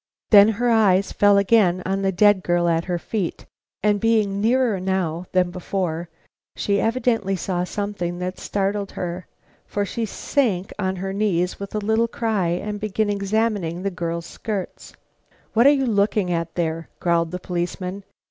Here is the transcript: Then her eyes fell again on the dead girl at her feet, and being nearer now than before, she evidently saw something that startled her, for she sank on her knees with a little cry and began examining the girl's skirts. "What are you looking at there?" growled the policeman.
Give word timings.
Then 0.31 0.47
her 0.47 0.67
eyes 0.71 1.11
fell 1.11 1.37
again 1.37 1.83
on 1.85 2.01
the 2.01 2.11
dead 2.11 2.41
girl 2.43 2.67
at 2.67 2.85
her 2.85 2.97
feet, 2.97 3.45
and 3.83 3.99
being 3.99 4.41
nearer 4.41 4.79
now 4.79 5.27
than 5.31 5.51
before, 5.51 6.09
she 6.55 6.81
evidently 6.81 7.35
saw 7.35 7.63
something 7.63 8.17
that 8.17 8.39
startled 8.39 8.93
her, 8.93 9.27
for 9.67 9.85
she 9.85 10.07
sank 10.07 10.73
on 10.79 10.95
her 10.95 11.13
knees 11.13 11.59
with 11.59 11.75
a 11.75 11.85
little 11.85 12.07
cry 12.07 12.47
and 12.47 12.79
began 12.79 13.11
examining 13.11 13.83
the 13.83 13.91
girl's 13.91 14.25
skirts. 14.25 14.93
"What 15.53 15.67
are 15.67 15.69
you 15.69 15.85
looking 15.85 16.31
at 16.33 16.55
there?" 16.55 16.89
growled 16.99 17.29
the 17.29 17.37
policeman. 17.37 18.03